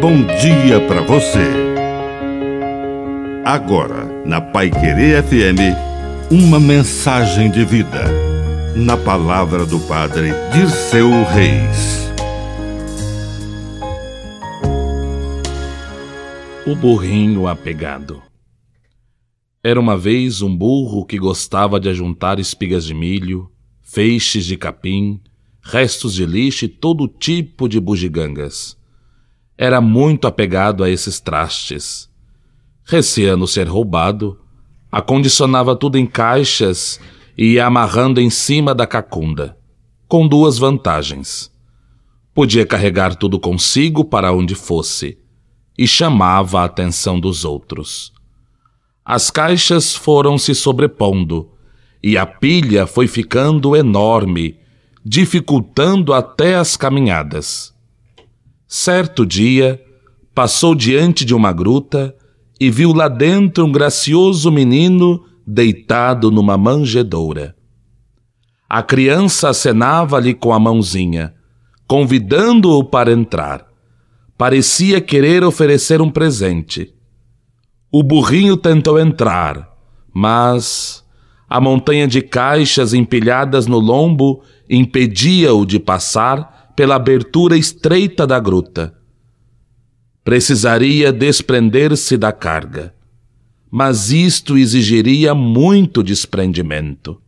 [0.00, 1.44] bom dia para você.
[3.44, 5.76] Agora, na Pai Querer FM,
[6.30, 8.06] uma mensagem de vida.
[8.74, 12.10] Na palavra do Padre Dirceu Reis.
[16.66, 18.22] O burrinho apegado.
[19.62, 23.50] Era uma vez um burro que gostava de ajuntar espigas de milho,
[23.82, 25.20] feixes de capim,
[25.60, 28.79] restos de lixo e todo tipo de bugigangas.
[29.62, 32.08] Era muito apegado a esses trastes.
[32.82, 34.40] Receando ser roubado,
[34.90, 36.98] acondicionava tudo em caixas
[37.36, 39.58] e ia amarrando em cima da cacunda,
[40.08, 41.52] com duas vantagens.
[42.32, 45.18] Podia carregar tudo consigo para onde fosse
[45.76, 48.14] e chamava a atenção dos outros.
[49.04, 51.50] As caixas foram se sobrepondo
[52.02, 54.58] e a pilha foi ficando enorme
[55.04, 57.78] dificultando até as caminhadas.
[58.72, 59.82] Certo dia,
[60.32, 62.14] passou diante de uma gruta
[62.60, 67.56] e viu lá dentro um gracioso menino deitado numa manjedoura.
[68.68, 71.34] A criança acenava-lhe com a mãozinha,
[71.88, 73.66] convidando-o para entrar.
[74.38, 76.94] Parecia querer oferecer um presente.
[77.90, 79.68] O burrinho tentou entrar,
[80.14, 81.04] mas
[81.48, 88.98] a montanha de caixas empilhadas no lombo impedia-o de passar pela abertura estreita da gruta.
[90.24, 92.94] Precisaria desprender-se da carga,
[93.70, 97.20] mas isto exigiria muito desprendimento.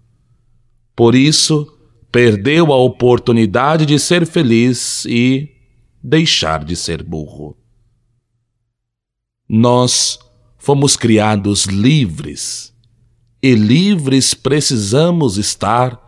[0.96, 1.70] Por isso,
[2.10, 5.50] perdeu a oportunidade de ser feliz e
[6.02, 7.54] deixar de ser burro.
[9.46, 10.18] Nós
[10.56, 12.74] fomos criados livres,
[13.42, 16.00] e livres precisamos estar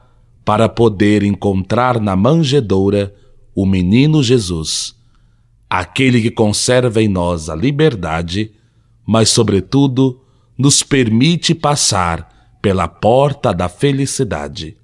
[0.47, 3.15] para poder encontrar na manjedoura
[3.55, 4.95] o menino Jesus,
[5.69, 8.53] aquele que conserva em nós a liberdade,
[9.07, 10.21] mas, sobretudo,
[10.57, 14.77] nos permite passar pela porta da felicidade.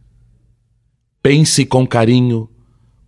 [1.23, 2.49] Pense com carinho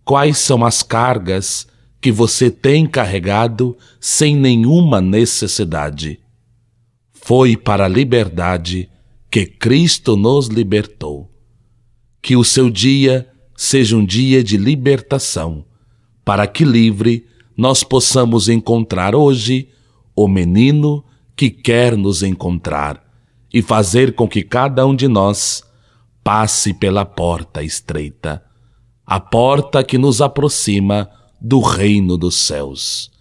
[0.03, 1.67] quais são as cargas
[2.01, 6.19] que você tem carregado sem nenhuma necessidade.
[7.11, 8.89] Foi para a liberdade
[9.31, 11.31] que Cristo nos libertou
[12.21, 15.65] que o seu dia seja um dia de libertação,
[16.23, 17.25] para que livre
[17.55, 19.69] nós possamos encontrar hoje
[20.15, 21.03] o menino
[21.35, 23.03] que quer nos encontrar
[23.53, 25.63] e fazer com que cada um de nós
[26.23, 28.43] passe pela porta estreita,
[29.05, 31.09] a porta que nos aproxima
[31.39, 33.11] do reino dos céus.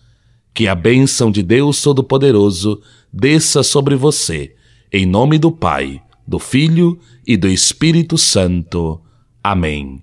[0.55, 2.81] Que a bênção de Deus Todo-Poderoso
[3.13, 4.55] desça sobre você,
[4.93, 9.01] em nome do Pai do Filho e do Espírito Santo.
[9.43, 10.03] Amém.